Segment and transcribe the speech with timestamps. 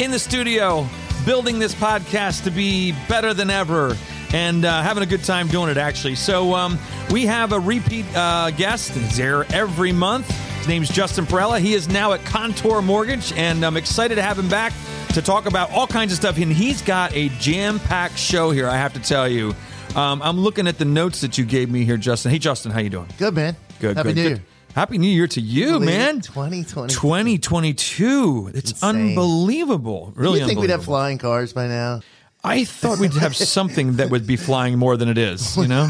[0.00, 0.86] in the studio,
[1.24, 3.96] building this podcast to be better than ever
[4.32, 6.16] and uh, having a good time doing it, actually.
[6.16, 6.78] So, um,
[7.10, 8.92] we have a repeat uh, guest.
[8.92, 10.28] He's here every month.
[10.58, 11.60] His name's Justin Perella.
[11.60, 14.72] He is now at Contour Mortgage, and I'm excited to have him back
[15.10, 16.38] to talk about all kinds of stuff.
[16.38, 19.54] And he's got a jam packed show here, I have to tell you.
[19.94, 22.32] Um, I'm looking at the notes that you gave me here, Justin.
[22.32, 23.06] Hey, Justin, how you doing?
[23.18, 23.54] Good, man.
[23.78, 23.96] Good.
[23.96, 24.38] Happy good, New good.
[24.38, 24.44] Year.
[24.74, 26.20] Happy New Year to you, man.
[26.20, 26.92] 2020.
[26.92, 28.50] 2022.
[28.54, 29.10] It's Insane.
[29.10, 30.12] unbelievable.
[30.16, 30.84] Really you think we'd have unbelievable.
[30.84, 32.00] flying cars by now?
[32.42, 35.88] I thought we'd have something that would be flying more than it is, you know?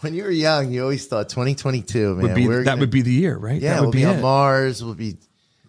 [0.00, 2.22] When you were young, you always thought 2022, man.
[2.22, 3.60] Would be, we're that gonna- would be the year, right?
[3.60, 4.20] yeah, that would we'll be, on it.
[4.22, 4.84] Mars.
[4.84, 5.16] We'll be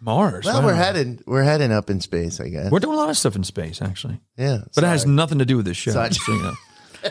[0.01, 0.43] Mars.
[0.45, 0.59] well.
[0.61, 0.67] wow.
[0.67, 1.21] We're heading.
[1.25, 2.69] We're heading up in space, I guess.
[2.69, 4.19] We're doing a lot of stuff in space, actually.
[4.37, 5.91] yeah, But it has nothing to do with this show.
[5.91, 6.09] Sorry.
[6.09, 6.53] just so you know.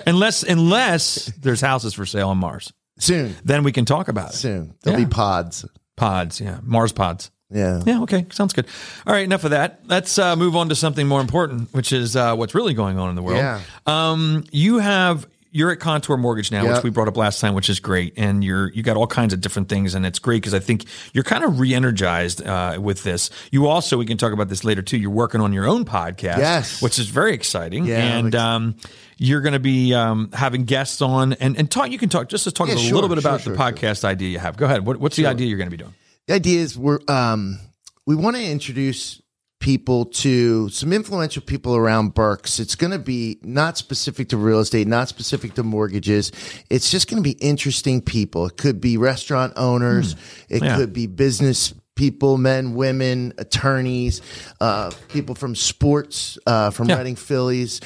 [0.07, 2.73] unless unless there's houses for sale on Mars.
[2.99, 3.35] Soon.
[3.45, 4.35] Then we can talk about it.
[4.35, 5.07] Soon there'll Yeah.
[5.07, 5.65] be pods.
[5.97, 6.59] Pods, yeah.
[6.63, 7.31] Mars pods.
[7.51, 7.81] Yeah.
[7.87, 8.27] Yeah, okay.
[8.31, 8.67] Sounds good.
[9.07, 9.81] All right, enough of that.
[9.87, 13.09] Let's uh, move on to something more important, which is uh, what's really going on
[13.09, 13.39] in the world.
[13.39, 13.61] Yeah.
[13.87, 15.27] Um, you have
[15.59, 18.45] you're at Contour Mortgage now, which we brought up last time, which is great, and
[18.45, 21.25] you're you got all kinds of different things, and it's great because I think you're
[21.25, 23.29] kind of re-energized uh, with this.
[23.51, 24.97] You also we can talk about this later too.
[24.97, 26.81] You're working on your own podcast, Yes.
[26.81, 28.77] which is very exciting, Yeah, and um,
[29.17, 31.91] you're going to be um, having guests on, and and talk.
[31.91, 33.73] You can talk just to talk Yeah, a sure, little bit about sure, the sure.
[33.73, 34.57] podcast idea you have.
[34.57, 34.87] Go ahead.
[34.87, 35.95] What, what's the idea you're going to be doing?
[36.29, 37.59] The idea is we're um
[38.07, 39.21] we want to introduce
[39.61, 42.61] people to some influential people around Berks.
[42.61, 46.31] It's going to be not specific to real estate, not specific to mortgages.
[46.71, 48.47] It's just going to be interesting people.
[48.47, 50.15] It could be restaurant owners.
[50.49, 50.77] It Yeah.
[50.77, 54.23] could be business people, men, women, attorneys,
[54.61, 56.99] uh, people from sports, uh, from Yeah.
[56.99, 57.81] Reading Phillies.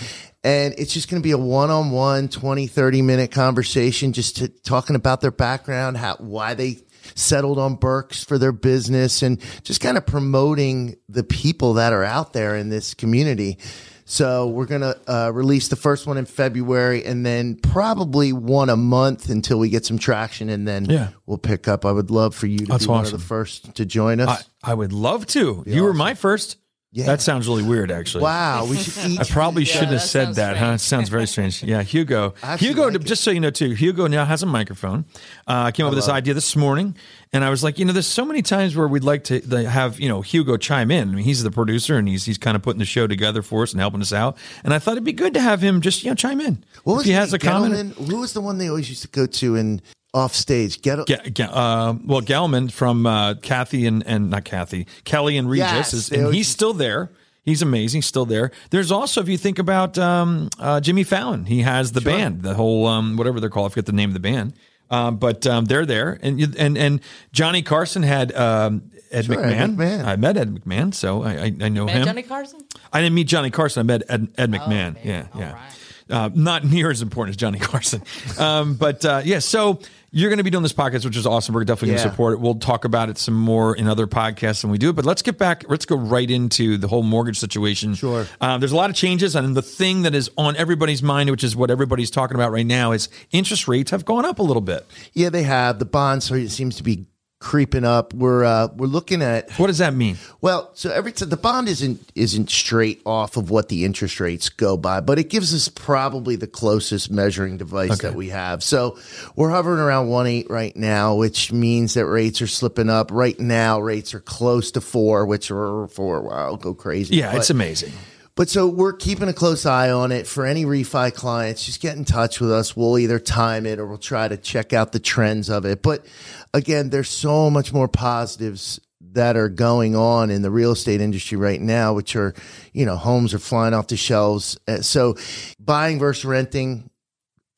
[0.45, 4.97] And it's just going to be a one-on-one 20, 30 minute conversation, just to, talking
[4.97, 6.79] about their background, how, why they
[7.15, 12.05] settled on Berks for their business and just kind of promoting the people that are
[12.05, 13.59] out there in this community.
[14.05, 18.69] So we're going to uh, release the first one in February and then probably one
[18.69, 21.09] a month until we get some traction and then Yeah.
[21.25, 21.87] we'll pick up.
[21.87, 24.45] I would love for you to That's be one of the first to join us.
[24.63, 25.63] I, I would love to.
[25.67, 26.57] You were my first.
[26.95, 27.07] Yeah.
[27.07, 28.23] That sounds really weird, actually.
[28.23, 30.73] wow, we should each I probably shouldn't have said sounds that, huh?
[30.73, 31.63] It sounds very strange.
[31.73, 32.35] Yeah, Hugo.
[32.59, 33.05] Hugo, like it.
[33.05, 35.07] just so you know, too, Hugo now has a microphone.
[35.47, 36.95] Uh, I came up with this idea this morning,
[37.33, 39.99] and I was like, you know, there's so many times where we'd like to have
[39.99, 41.09] you know Hugo chime in.
[41.09, 43.63] I mean, he's the producer, and he's he's kind of putting the show together for
[43.63, 44.37] us and helping us out.
[44.63, 46.63] And I thought it'd be good to have him just you know chime in.
[46.85, 47.95] What if was he has a comment.
[47.95, 49.81] Who was the one they always used to go to in
[50.15, 50.83] off stage?
[50.83, 55.49] Get Ga- Ga- uh, well, Gelman from uh, Kathy and, and not Kathy, Kelly and
[55.49, 57.11] Regis, Yes, is, and always- he's still there.
[57.45, 58.53] He's amazing, still there.
[58.71, 62.55] There's also, if you think about um, uh, Jimmy Fallon, he has the band, the
[62.55, 63.73] whole um, whatever they're called.
[63.73, 64.53] I forget the name of the band,
[64.91, 66.21] um, but um, they're there.
[66.23, 67.01] And you- and and
[67.33, 69.75] Johnny Carson had um, Ed, Sure, Ed McMahon.
[69.77, 70.05] McMahon.
[70.05, 72.05] I met Ed McMahon, so I I, I know Met him.
[72.05, 72.61] Johnny Carson?
[72.93, 73.81] I didn't meet Johnny Carson.
[73.81, 74.91] I met Ed, Ed McMahon.
[74.99, 75.09] okay.
[75.09, 75.53] Yeah, All yeah.
[75.55, 75.73] right.
[76.13, 78.03] Uh, not near as important as Johnny Carson.
[78.39, 79.81] Um, but uh, yeah, so
[80.11, 81.55] you're going to be doing this podcast, which is awesome.
[81.55, 82.11] We're definitely going to Yeah.
[82.11, 82.41] support it.
[82.41, 84.93] We'll talk about it some more in other podcasts when we do it.
[84.93, 85.65] But let's get back.
[85.71, 87.95] Let's go right into the whole mortgage situation.
[87.95, 88.27] Sure.
[88.43, 91.43] Um, there's a lot of changes, and the thing that is on everybody's mind, which
[91.43, 94.61] is what everybody's talking about right now, is interest rates have gone up a little
[94.61, 94.87] bit.
[95.15, 96.23] Yeah, they have the bond.
[96.23, 97.07] So it seems to be
[97.43, 98.15] creeping up.
[98.15, 100.17] We're uh, we're looking at What does that mean?
[100.41, 104.49] well, so every time the bond isn't isn't straight off of what the interest rates
[104.49, 108.63] go by, but it gives us probably the closest measuring device that we have.
[108.63, 108.99] So
[109.37, 113.11] we're hovering around one eight right now, which means that rates are slipping up.
[113.11, 117.17] Right now, rates are close to four, which are for a while go crazy.
[117.17, 117.93] Yeah, it's amazing.
[118.35, 121.67] But so we're keeping a close eye on it for any refi clients.
[121.67, 122.75] Just get in touch with us.
[122.75, 125.83] We'll either time it or we'll try to check out the trends of it.
[125.83, 126.07] But
[126.55, 128.81] again, there's so much more positives
[129.13, 132.35] that are going on in the real estate industry right now, which are,
[132.73, 134.57] you know, homes are flying off the shelves.
[134.67, 135.17] Uh, So
[135.61, 136.89] buying versus renting,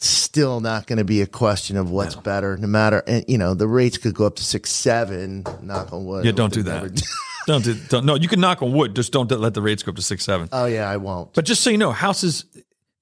[0.00, 3.54] still not going to be a question of what's better, no matter, and you know,
[3.54, 6.24] the rates could go up to six, seven, knock on wood.
[6.24, 7.02] Yeah, don't do They never that.
[7.46, 8.04] don't do, don't.
[8.06, 8.94] No, you can knock on wood.
[8.96, 10.48] Just don't let the rates go up to six, seven.
[10.52, 11.32] Oh yeah, I won't.
[11.34, 12.44] But just so you know, houses,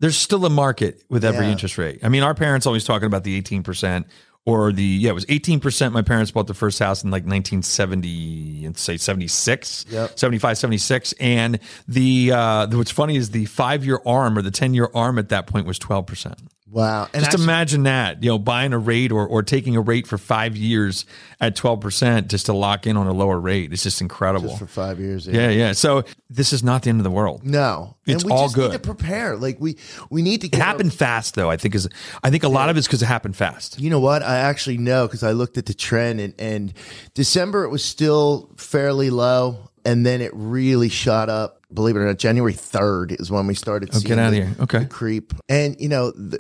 [0.01, 1.53] there's still a market with every Yeah.
[1.53, 2.01] interest rate.
[2.03, 4.05] I mean, our parents always talking about the 18%
[4.45, 5.93] or the yeah, it was 18%.
[5.93, 10.19] My parents bought the first house in like 1970 and say 76, Yep.
[10.19, 11.13] 75, 76.
[11.21, 14.91] And the, uh, the, what's funny is the five year arm or the 10 year
[14.95, 16.35] arm at that point was 12%.
[16.73, 17.03] Wow.
[17.13, 20.07] And Just actually- imagine that, you know, buying a rate or, or taking a rate
[20.07, 21.05] for five years
[21.39, 23.75] at 12% just to lock in on a lower rate.
[23.75, 24.57] It's just incredible.
[24.57, 25.27] for five years.
[25.27, 25.73] yeah, yeah.
[25.73, 27.45] So this is not the end of the world.
[27.45, 28.71] No, It's all just good.
[28.71, 29.37] Need to prepare.
[29.37, 29.77] Like we
[30.09, 31.51] we need to It happened fast, though.
[31.51, 31.87] I think is
[32.23, 33.79] I think a lot of it's because it happened fast.
[33.79, 34.23] You know what?
[34.23, 36.73] I actually know because I looked at the trend and, and
[37.13, 41.59] December it was still fairly low, and then it really shot up.
[41.73, 43.93] Believe it or not, January third is when we started.
[43.95, 44.57] seeing Oh, get outta the- here.
[44.61, 44.79] Okay.
[44.81, 45.33] the creep.
[45.49, 46.39] And you know, the,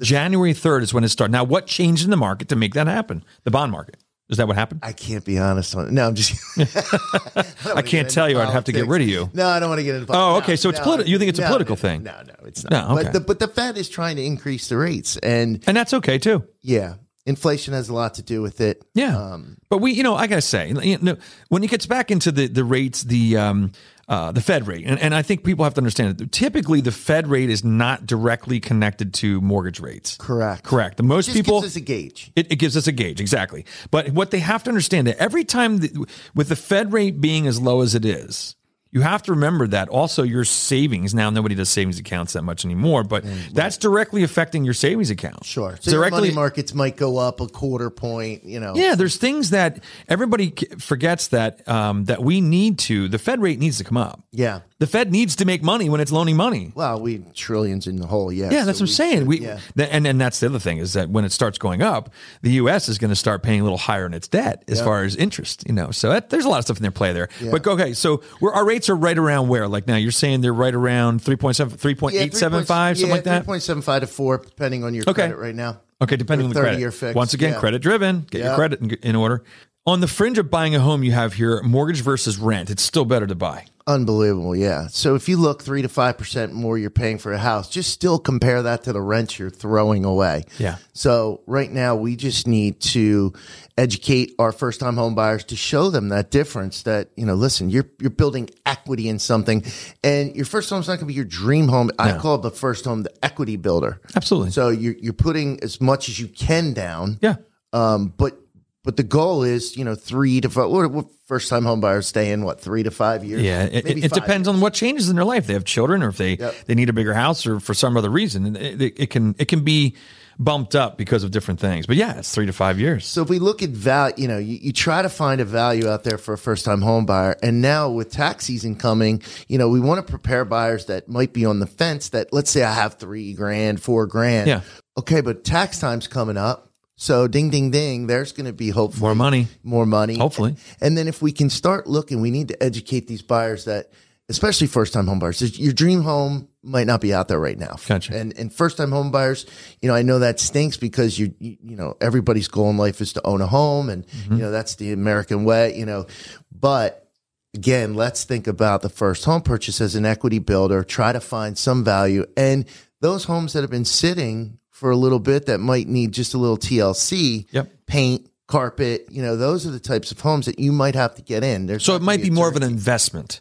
[0.00, 1.32] January 3rd is when it started.
[1.32, 3.24] Now, what changed in the market to make that happen?
[3.44, 3.96] The bond market.
[4.30, 4.80] Is that what happened?
[4.82, 5.92] I can't be honest on it.
[5.92, 6.34] No, I'm just.
[7.66, 8.38] I can't tell you.
[8.40, 9.30] I'd have to get rid of you.
[9.32, 10.12] No, I don't want to get into.
[10.12, 12.02] Oh, no, okay, so it's no, politi- you think it's a no, political no, thing?
[12.02, 12.70] No, no, it's not.
[12.72, 13.04] No, okay.
[13.04, 16.18] But the but the Fed is trying to increase the rates, and And that's okay
[16.18, 16.44] too.
[16.60, 16.94] yeah,
[17.28, 18.82] inflation has a lot to do with it.
[18.94, 19.16] Yeah.
[19.16, 21.16] Um, but we, you know, I gotta say, you know,
[21.48, 23.72] when it gets back into the the rates, the um,
[24.08, 26.90] uh, the Fed rate, and, and I think people have to understand that typically the
[26.90, 30.16] Fed rate is not directly connected to mortgage rates.
[30.16, 30.64] correct.
[30.64, 30.96] Correct.
[30.96, 32.32] The most people gives us a gauge.
[32.34, 33.66] It, it gives us a gauge, exactly.
[33.90, 37.46] But what they have to understand that every time, the, with the Fed rate being
[37.46, 38.56] as low as it is,
[38.90, 41.14] you have to remember that also your savings.
[41.14, 45.44] Now nobody does savings accounts that much anymore, but that's directly affecting your savings account.
[45.44, 45.76] Sure.
[45.80, 46.20] So directly.
[46.20, 48.44] money markets might go up a quarter point.
[48.44, 48.74] You know.
[48.74, 53.08] yeah, there's things that everybody forgets that um, that we need to.
[53.08, 54.22] The Fed rate needs to come up.
[54.32, 54.60] Yeah.
[54.78, 56.70] The Fed needs to make money when it's loaning money.
[56.72, 58.32] Well, we trillions in the hole.
[58.32, 58.50] Yeah.
[58.50, 59.18] Yeah, so that's what I'm saying.
[59.20, 59.58] should- We yeah.
[59.76, 62.10] th- and and that's the other thing is that when it starts going up,
[62.42, 62.88] the U.S.
[62.88, 65.64] is going to start paying a little higher in its debt as far as interest.
[65.66, 67.28] You know, so that, there's a lot of stuff in their play there.
[67.50, 69.66] But okay, so we're, our rates are right around where?
[69.66, 73.44] Like now, you're saying they're right around 3.7, 3.875, Yeah, 3.7 something yeah, like that.
[73.46, 75.12] 3.75 to 4, depending on your Okay.
[75.14, 75.80] credit right now.
[76.00, 76.76] Okay, depending on the credit.
[76.76, 77.58] 30-year fixed, Once again, yeah.
[77.58, 78.20] credit driven.
[78.30, 79.42] Get your credit in, in order.
[79.88, 82.68] On the fringe of buying a home, you have here mortgage versus rent.
[82.68, 83.64] It's still better to buy.
[83.86, 84.88] Unbelievable, yeah.
[84.88, 87.90] So if you look three to five percent more you're paying for a house, just
[87.90, 90.44] still compare that to the rent you're throwing away.
[90.58, 90.76] Yeah.
[90.92, 93.32] So right now we just need to
[93.78, 97.70] educate our first time home buyers to show them that difference that, you know, listen,
[97.70, 99.64] you're you're building equity in something
[100.04, 101.90] and your first home's not gonna be your dream home.
[101.98, 104.02] I call it the first home the equity builder.
[104.14, 104.50] Absolutely.
[104.50, 107.18] So you're you're putting as much as you can down.
[107.22, 107.36] yeah.
[107.72, 108.38] Um, but
[108.84, 110.70] but the goal is, you know, three to five.
[110.70, 113.42] What, what first time homebuyers stay in what three to five years?
[113.42, 115.46] Yeah, it, Maybe it, it depends on what changes in their life.
[115.46, 116.54] They have children, or if they Yep.
[116.66, 119.64] they need a bigger house, or for some other reason, it, it can it can
[119.64, 119.94] be
[120.38, 121.86] bumped up because of different things.
[121.86, 123.04] But yeah, it's three to five years.
[123.06, 125.88] So if we look at value, you know, you, you try to find a value
[125.88, 127.34] out there for a first time homebuyer.
[127.42, 131.32] And now with tax season coming, you know, we want to prepare buyers that might
[131.32, 134.46] be on the fence that let's say I have three grand, four grand.
[134.46, 134.60] Yeah.
[134.96, 136.67] Okay, but tax time's coming up.
[137.00, 139.46] So ding, ding, ding, there's going to be hopefully More money.
[139.62, 140.18] more money.
[140.18, 140.56] Hopefully.
[140.80, 143.92] And then if we can start looking, we need to educate these buyers that,
[144.28, 147.76] especially first time home buyers, your dream home might not be out there right now.
[147.86, 148.14] Gotcha.
[148.16, 149.46] And and first time home buyers,
[149.80, 153.00] you know, I know that stinks because you you, you know everybody's goal in life
[153.00, 154.32] is to own a home, and Mm-hmm.
[154.34, 156.06] you know that's the American way, you know.
[156.52, 157.08] But
[157.54, 160.82] again, let's think about the first home purchase as an equity builder.
[160.82, 162.64] Try to find some value, and
[163.00, 166.38] those homes that have been sitting for a little bit that might need just a
[166.38, 167.68] little TLC, Yep.
[167.86, 169.06] paint, carpet.
[169.10, 171.66] You know, those are the types of homes that you might have to get in.
[171.66, 173.40] There's So it might be a more of an investment,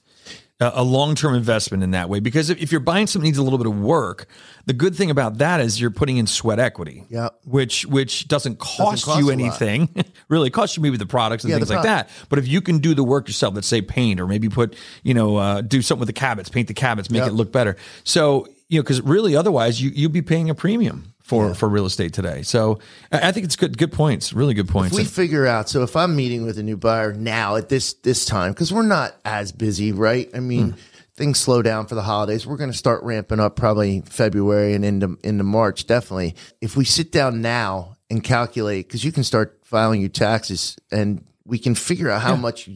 [0.59, 2.19] a, a long term investment in that way.
[2.19, 4.25] Because if, if you're buying something that needs a little bit of work,
[4.65, 7.05] the good thing about that is you're putting in sweat equity.
[7.09, 7.29] Yeah.
[7.45, 9.89] Which which doesn't cost, cost you anything.
[10.29, 12.09] really, it costs you maybe the products and Yeah, things like that.
[12.29, 15.13] But if you can do the work yourself, let's say paint or maybe put, you
[15.13, 17.27] know, uh, do something with the cabinets, paint the cabinets, make Yeah.
[17.27, 17.77] it look better.
[18.03, 21.13] So, you know, because really otherwise you you'd be paying a premium.
[21.27, 22.79] For, for real estate today, so
[23.11, 24.93] I I think it's good good points, really good points.
[24.95, 27.93] If we figure out so if i'm meeting with a new buyer now at this
[27.93, 30.29] this time because we're not as busy right?
[30.33, 30.77] I mean Hmm.
[31.15, 32.47] things slow down for the holidays.
[32.47, 36.35] We're going to start ramping up probably february and into into march definitely.
[36.61, 41.25] If we sit down now and calculate because you can start filing your taxes and
[41.47, 42.75] we can figure out how much you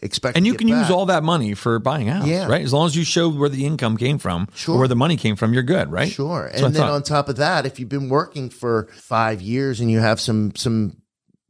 [0.00, 2.46] expect And you can use all that money for buying out, Yeah.
[2.46, 2.62] right?
[2.62, 4.76] As long as you show where the income came from Sure.
[4.76, 6.08] or where the money came from, you're good, right?
[6.10, 6.48] Sure.
[6.50, 9.90] That's And then on top of that, if you've been working for five years and
[9.90, 10.96] you have some some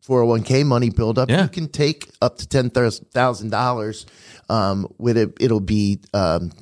[0.07, 1.43] 401k money build up, Yeah.
[1.43, 4.07] you can take up to ten thousand dollars.
[4.51, 6.53] Um, with it, it'll be um,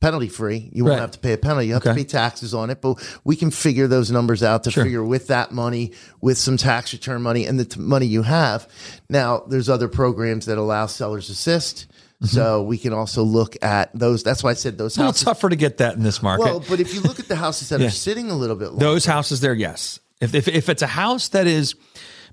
[0.00, 0.70] penalty free.
[0.72, 1.00] You won't Right.
[1.00, 1.66] have to pay a penalty.
[1.68, 1.90] You have Okay.
[1.90, 4.84] to pay taxes on it, but we can figure those numbers out to Sure.
[4.84, 8.66] figure with that money, with some tax return money, and the t- money you have.
[9.08, 11.86] Now, there's other programs that allow sellers assist.
[12.22, 14.22] So we can also look at those.
[14.22, 15.02] That's why I said those Mm-hmm.
[15.04, 15.22] houses.
[15.24, 16.44] tougher to get that in this market.
[16.44, 17.86] Well, but if you look at the houses that Yeah.
[17.86, 20.00] are sitting a little bit longer, Those houses there, yes.
[20.20, 21.74] If, if if it's a house that is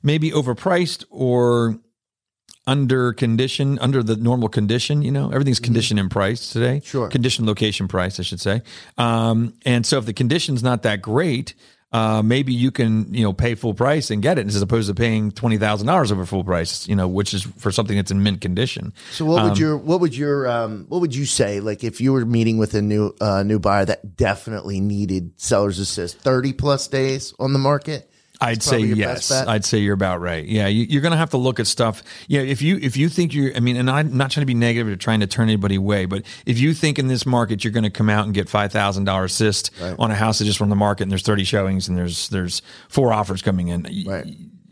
[0.03, 1.79] maybe overpriced or
[2.67, 6.81] under condition, under the normal condition, you know, everything's condition and price today.
[6.83, 7.07] Sure.
[7.07, 8.61] Condition, location, price, I should say.
[8.97, 11.55] Um, and so if the condition's not that great,
[11.93, 14.93] uh, maybe you can, you know, pay full price and get it as opposed to
[14.93, 18.21] paying twenty thousand dollars over full price, you know, which is for something that's in
[18.21, 18.91] mint condition.
[19.11, 22.11] So what would your what would your um, what would you say like if you
[22.11, 26.89] were meeting with a new uh, new buyer that definitely needed seller's assist thirty plus
[26.89, 28.11] days on the market?
[28.39, 29.31] I'd say yes.
[29.47, 30.45] I'd say you're about right.
[30.45, 32.03] Yeah, you, you're going to have to look at stuff.
[32.27, 34.53] Yeah, if you if you think you're, I mean, and I'm not trying to be
[34.53, 37.73] negative or trying to turn anybody away, but if you think in this market you're
[37.73, 40.57] going to come out and get five thousand dollar assist on a house that just
[40.59, 44.27] from the market and there's 30 showings and there's there's four offers coming in, Right.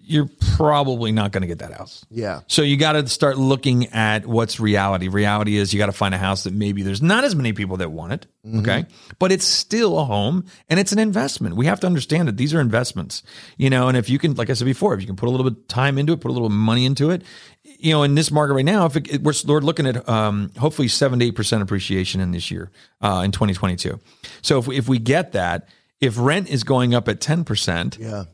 [0.07, 2.05] You're probably not going to get that house.
[2.09, 2.41] Yeah.
[2.47, 5.07] So you got to start looking at what's reality.
[5.07, 7.77] Reality is you got to find a house that maybe there's not as many people
[7.77, 8.27] that want it.
[8.59, 8.85] Okay.
[9.17, 11.55] But it's still a home and it's an investment.
[11.55, 13.23] We have to understand that these are investments,
[13.57, 15.31] you know, and if you can, like I said before, if you can put a
[15.31, 17.23] little bit of time into it, put a little money into it,
[17.63, 20.87] you know, in this market right now, if it, we're, we're looking at um, hopefully
[20.87, 22.71] seven to eight percent appreciation in this year,
[23.01, 23.99] uh, in 2022.
[24.43, 25.67] So if we, if we get that,
[25.99, 28.25] if rent is going up at 10%, Yeah.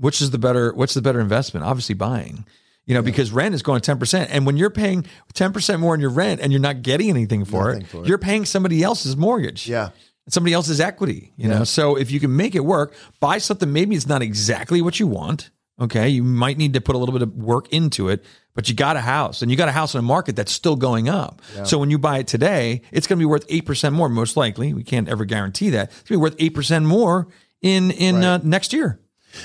[0.00, 1.64] Which is the better what's the better investment?
[1.64, 2.44] Obviously buying
[2.86, 6.10] you know because rent is going 10% and when you're paying 10% more in your
[6.10, 8.08] rent and you're not getting anything for, it, for it.
[8.08, 9.68] you're paying somebody else's mortgage.
[9.68, 9.90] Yeah.
[10.28, 11.64] somebody else's equity you know?
[11.64, 15.06] So if you can make it work buy something maybe it's not exactly what you
[15.06, 16.08] want okay?
[16.08, 18.96] You might need to put a little bit of work into it but you got
[18.96, 21.40] a house and you got a house in a market that's still going up.
[21.64, 24.72] So when you buy it today it's going to be worth 8% more most likely.
[24.72, 25.90] We can't ever guarantee that.
[25.90, 27.28] It's going to be worth 8% more
[27.62, 28.98] in in uh, next year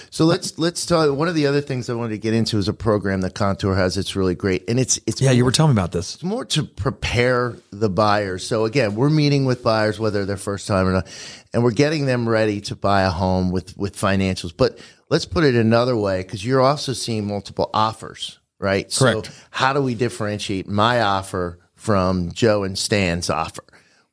[0.10, 1.16] So let's let's talk.
[1.16, 3.76] One of the other things I wanted to get into is a program that Contour
[3.76, 3.98] has.
[3.98, 6.46] It's really great, and it's it's yeah you were telling me about this It's more
[6.46, 8.46] to prepare the buyers.
[8.46, 11.08] So again, we're meeting with buyers whether they're first time or not,
[11.54, 14.54] and we're getting them ready to buy a home with with financials.
[14.56, 18.92] But let's put it another way because you're also seeing multiple offers, right?
[18.94, 19.28] Correct.
[19.28, 23.64] So how do we differentiate my offer from Joe and Stan's offer?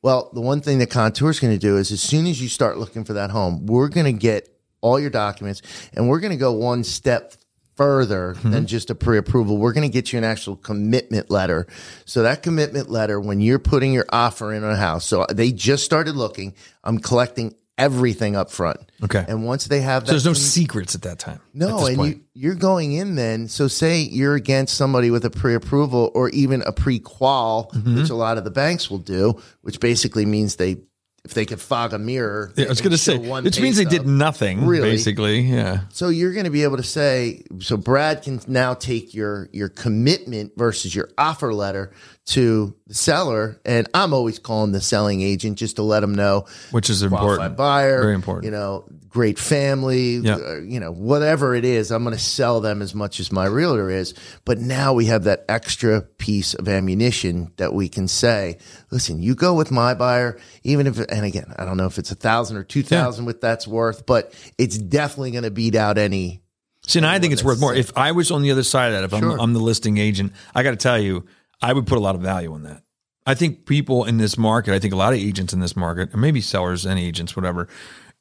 [0.01, 2.49] Well, the one thing that Contour is going to do is as soon as you
[2.49, 4.52] start looking for that home, we're going to get
[4.83, 5.61] all your documents
[5.93, 7.33] and we're going to go one step
[7.75, 9.57] further than just a pre-approval.
[9.57, 11.65] We're going to get you an actual commitment letter.
[12.05, 15.51] So that commitment letter, when you're putting your offer in on a house, so they
[15.51, 18.77] just started looking, I'm collecting everything up front.
[19.03, 19.25] Okay.
[19.27, 21.39] And once they have that, So there's no com- secrets at that time.
[21.55, 22.17] no, and point.
[22.17, 23.47] you, you're going in then.
[23.47, 27.95] So say you're against somebody with a pre-approval or even a pre-qual, Mm-hmm.
[27.95, 30.77] which a lot of the banks will do, which basically means they,
[31.25, 33.85] if they could fog a mirror, Yeah, I was going to say, which means they
[33.85, 34.89] did nothing, Really?
[34.91, 35.39] basically.
[35.39, 35.81] Yeah.
[35.89, 39.69] So you're going to be able to say, so Brad can now take your your
[39.69, 41.93] commitment versus your offer letter
[42.25, 46.45] to the seller, and I'm always calling the selling agent just to let them know
[46.71, 47.57] Which is important.
[47.57, 48.45] buyer, Very important.
[48.45, 50.35] You know, great family, Yeah.
[50.37, 53.45] uh, you know, whatever it is, I'm going to sell them as much as my
[53.45, 54.13] realtor is.
[54.45, 58.57] But now we have that extra piece of ammunition that we can say,
[58.89, 62.11] listen, you go with my buyer, even if, and again, I don't know if it's
[62.11, 65.97] a thousand or two thousand what that's worth, but it's definitely going to beat out
[65.97, 66.41] any.
[66.87, 67.73] See, and I think it's worth more.
[67.75, 69.33] If I was on the other side of that, if Sure.
[69.33, 71.25] I'm, I'm the listing agent, I got to tell you,
[71.63, 72.83] I would put a lot of value on that.
[73.25, 76.11] I think people in this market, I think a lot of agents in this market,
[76.11, 77.69] and maybe sellers and agents, whatever,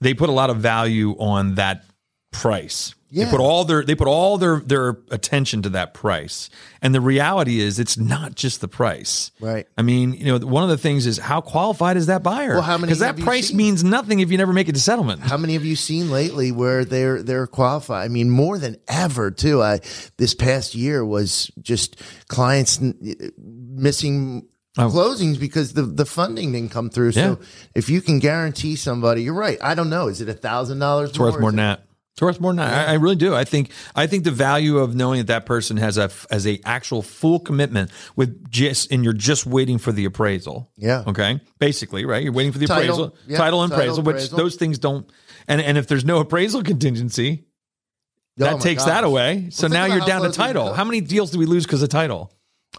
[0.01, 1.85] they put a lot of value on that
[2.33, 2.95] price.
[3.15, 3.27] Yeah.
[3.27, 6.49] They put all their they put all their their attention to that price.
[6.81, 9.31] And the reality is it's not just the price.
[9.39, 9.67] Right.
[9.77, 12.55] I mean, you know, one of the things is how qualified is that buyer?
[12.55, 13.59] Well, how many Because that price seen?
[13.59, 15.21] means nothing if you never make it to settlement.
[15.21, 18.03] How many have you seen lately where they're they're qualified?
[18.03, 19.63] I mean, more than ever too.
[19.63, 19.81] I
[20.17, 24.49] this past year was just clients missing
[24.79, 24.89] oh.
[24.89, 27.13] closings because the the funding didn't come through.
[27.13, 27.41] So
[27.75, 29.59] if you can guarantee somebody, you're right.
[29.63, 30.09] I don't know.
[30.09, 31.11] Is it a thousand dollars?
[31.11, 31.83] It's worth more than that.
[32.15, 32.89] It's worth more than that.
[32.89, 33.35] I, I really do.
[33.35, 36.61] I think I think the value of knowing that that person has a as a
[36.65, 40.71] actual full commitment with just and you're just waiting for the appraisal.
[40.77, 41.05] Yeah.
[41.07, 41.41] Okay.
[41.59, 42.23] Basically, right?
[42.23, 43.05] You're waiting for the Title.
[43.05, 43.39] appraisal, Yeah.
[43.39, 45.11] title and Title, appraisal, which those things don't.
[45.49, 47.45] And and if there's no appraisal contingency,
[48.41, 49.49] Oh that takes that away.
[49.51, 50.75] So think now you're down to title.
[50.75, 52.31] How many deals do we lose because of title?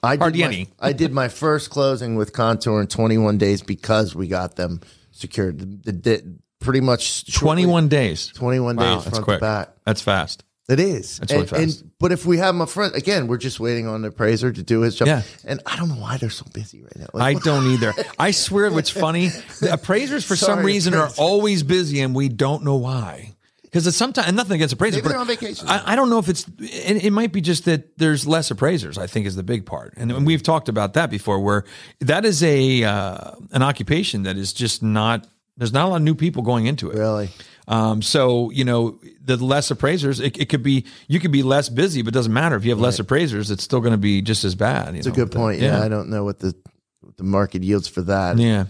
[0.02, 0.68] I did Hardly my, any.
[0.80, 5.84] I did my first closing with Contour in 21 days because we got them secured.
[5.84, 8.27] The, the- pretty much shortly- 21 days.
[8.36, 9.38] 21 Wow, days that's front quick.
[9.39, 9.70] to back.
[9.86, 10.43] That's fast.
[10.70, 11.20] It is.
[11.20, 11.82] That's and, really fast.
[11.82, 14.50] and but if we have them up front, again, we're just waiting on the appraiser
[14.51, 15.08] to do his job.
[15.10, 15.22] Yeah.
[15.46, 17.08] And I don't know why they're so busy right now.
[17.13, 17.93] I don't either.
[18.17, 19.27] I swear what's funny,
[19.60, 23.34] the appraisers for some Sorry, reason are always busy and we don't know why.
[23.63, 25.67] Because it's sometimes, and nothing against appraisers, Maybe but they're on vacation.
[25.67, 29.00] I, I don't know if it's, it, it might be just that there's less appraisers,
[29.00, 29.96] I think is the big part.
[29.98, 31.65] And, and we've talked about that before where
[32.00, 36.01] that is a, uh, an occupation that is just not, there's not a lot of
[36.01, 36.98] new people going into it.
[36.98, 37.29] really.
[37.67, 41.69] Um, so you know, the less appraisers, it, it could be you could be less
[41.69, 43.51] busy, but it doesn't matter if you have less appraisers.
[43.51, 44.95] It's still going to be just as bad.
[44.95, 45.62] It's a good point.
[45.62, 45.81] Yeah.
[45.81, 46.53] I don't know what the
[47.00, 48.38] what the market yields for that.
[48.38, 48.65] yeah.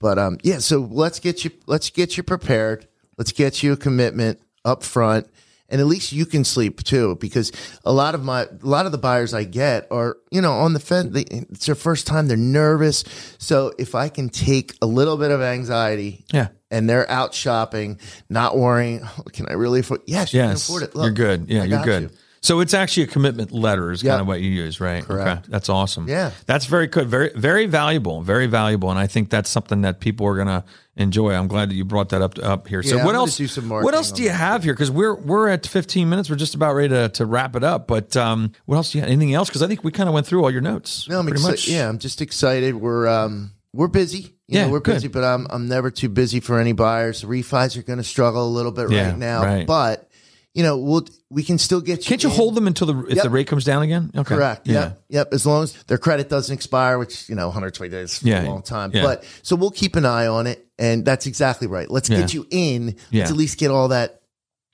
[0.00, 0.58] But um, yeah.
[0.58, 2.88] So let's get you let's get you prepared.
[3.16, 5.28] Let's get you a commitment up front,
[5.68, 7.16] and at least you can sleep too.
[7.20, 7.52] Because
[7.84, 10.72] a lot of my a lot of the buyers I get are you know on
[10.72, 11.12] the fence.
[11.12, 12.28] They, it's their first time.
[12.28, 13.04] They're nervous.
[13.38, 16.48] So if I can take a little bit of anxiety, Yeah.
[16.70, 20.02] and they're out shopping, not worrying, oh, can I really afford?
[20.06, 20.92] Yes, you can afford it.
[20.94, 21.48] you're good.
[21.48, 22.02] Yeah, I you're good.
[22.04, 22.10] you.
[22.44, 24.20] So it's actually a commitment letter is kind Yep.
[24.20, 25.02] of what you use, right?
[25.02, 25.28] Correct.
[25.44, 25.48] Okay.
[25.50, 26.06] That's awesome.
[26.08, 26.30] Yeah.
[26.44, 27.08] That's very good.
[27.08, 28.20] Very, very valuable.
[28.20, 28.90] Very valuable.
[28.90, 30.62] And I think that's something that people are going to
[30.96, 31.32] enjoy.
[31.32, 32.82] I'm glad that you brought that up up here.
[32.82, 33.38] So Yeah, what else?
[33.38, 34.74] do some what else do you have here?
[34.74, 36.28] Because we're we're at 15 minutes.
[36.28, 37.86] We're just about ready to, to wrap it up.
[37.88, 39.10] But um, what else do you have?
[39.10, 39.48] Anything else?
[39.48, 41.08] Because I think we kind of went through all your notes.
[41.08, 41.52] No, I'm pretty excited.
[41.52, 41.68] much.
[41.68, 42.74] Yeah, I'm just excited.
[42.76, 44.18] We're um we're busy.
[44.48, 44.96] You Yeah, know, we're good.
[44.96, 47.24] busy, but I'm I'm never too busy for any buyers.
[47.24, 49.66] Refis are going to struggle a little bit Yeah, right now, right.
[49.66, 50.10] but
[50.54, 52.04] you know we'll we can still get you.
[52.08, 52.34] Can't you in.
[52.36, 53.24] hold them until the if Yep.
[53.24, 54.10] the rate comes down again?
[54.16, 54.34] Okay.
[54.36, 54.66] Correct.
[54.66, 54.72] Yeah.
[54.80, 55.02] Yep.
[55.08, 55.28] Yep.
[55.34, 58.44] As long as their credit doesn't expire, which you know, 120 days is Yeah.
[58.44, 58.92] a long time.
[58.94, 59.02] Yeah.
[59.02, 61.90] But so we'll keep an eye on it, and that's exactly right.
[61.90, 62.20] Let's Yeah.
[62.20, 62.94] get you in.
[63.10, 63.20] Yeah.
[63.22, 64.20] Let's at least get all that.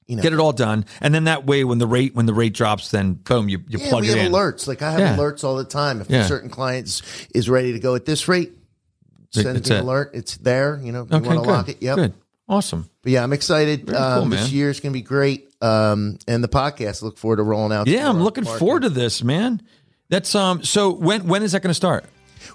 [0.07, 2.35] You know, Get it all done, and then that way, when the rate when the
[2.35, 4.33] rate drops, then boom, you you plug we it have in.
[4.33, 4.67] alerts.
[4.67, 6.01] Like I have alerts all the time.
[6.01, 8.51] If a certain client is, is ready to go at this rate,
[9.31, 9.81] send It's an it.
[9.85, 10.11] alert.
[10.15, 10.81] It's there.
[10.83, 11.77] You know, you Okay, want to lock it.
[11.81, 11.97] Yep.
[11.97, 12.15] Good.
[12.51, 12.91] Awesome.
[13.03, 13.87] But yeah, I'm excited.
[13.87, 14.41] Very cool, um, man.
[14.41, 15.55] this year is going to be great.
[15.63, 17.87] Um, and the podcast, look forward to rolling out.
[17.87, 18.59] Yeah, I'm looking market.
[18.59, 19.63] forward to this, man.
[20.09, 20.65] That's um.
[20.65, 22.05] So when when is that going to start?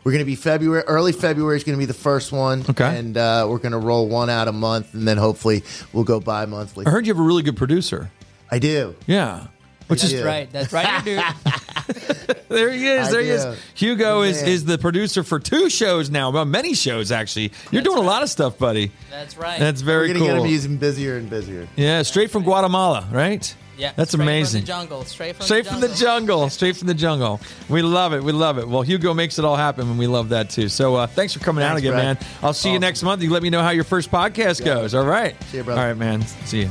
[0.04, 2.66] We're going to be February, early February is going to be the first one.
[2.70, 2.98] Okay.
[2.98, 6.20] And uh, we're going to roll one out a month, and then hopefully we'll go
[6.20, 6.86] bi monthly.
[6.86, 8.12] I heard you have a really good producer.
[8.52, 8.96] I do.
[9.08, 9.48] Yeah.
[9.88, 10.22] Which is Yeah.
[10.24, 12.34] Right, that's right, you do.
[12.50, 13.08] there he is.
[13.08, 13.44] I There he is.
[13.46, 13.56] do.
[13.76, 14.52] Hugo is, Man.
[14.52, 16.32] is the producer for two shows now.
[16.32, 17.52] Well, many shows actually.
[17.72, 18.92] You're doing a lot of stuff, buddy.
[19.12, 19.60] That's right.
[19.60, 20.44] That's very We're going to get cool.
[20.46, 21.68] them even busier and busier.
[21.76, 23.56] Yeah, straight from Guatemala, right?
[23.78, 24.62] yeah, that's straight amazing.
[24.62, 25.90] From the jungle, straight from Straight the from jungle.
[25.90, 27.42] the jungle, straight from the jungle.
[27.70, 28.24] We love it.
[28.24, 28.68] We love it.
[28.68, 30.70] Well, Hugo makes it all happen, and we love that too.
[30.70, 32.20] So, uh, thanks for coming out again, Brad.
[32.22, 32.30] man.
[32.42, 33.22] I'll see you next month.
[33.22, 34.96] You let me know how your first podcast goes.
[34.96, 35.36] All right.
[35.52, 35.82] See you, brother.
[35.82, 36.22] All right, man.
[36.46, 36.70] See you.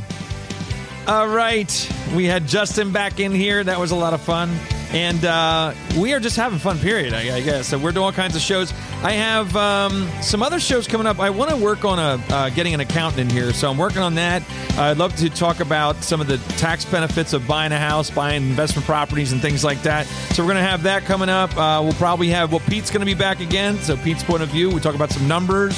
[1.07, 1.93] All right.
[2.17, 3.62] We had Justin back in here.
[3.62, 4.49] That was a lot of fun.
[4.90, 7.69] And uh, we are just having fun, period, I, guess.
[7.69, 8.73] So we're doing all kinds of shows.
[9.03, 11.21] I have um, some other shows coming up.
[11.21, 13.53] I want to work on a uh, getting an accountant in here.
[13.53, 14.43] So I'm working on that.
[14.79, 18.43] I'd love to talk about some of the tax benefits of buying a house, buying
[18.43, 20.07] investment properties, and things like that.
[20.07, 21.55] So we're going to have that coming up.
[21.55, 23.77] Uh, we'll probably have, well, Pete's going to be back again.
[23.79, 24.71] So Pete's point of view.
[24.71, 25.77] We talk about some numbers.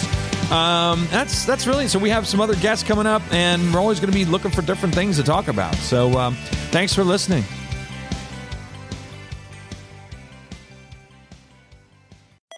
[0.51, 1.99] Um, that's that's really so.
[1.99, 4.63] We have some other guests coming up, and we're always going to be looking for
[4.63, 5.75] different things to talk about.
[5.77, 6.35] So, um,
[6.71, 7.43] thanks for listening.